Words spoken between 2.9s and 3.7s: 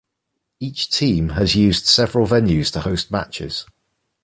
matches.